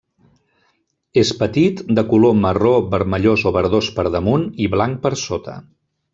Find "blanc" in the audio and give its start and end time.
4.77-5.03